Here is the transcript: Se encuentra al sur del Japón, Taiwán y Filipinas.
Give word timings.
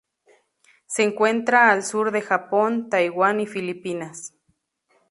Se 0.87 1.03
encuentra 1.03 1.69
al 1.71 1.83
sur 1.83 2.09
del 2.09 2.23
Japón, 2.23 2.89
Taiwán 2.89 3.39
y 3.39 3.45
Filipinas. 3.45 4.33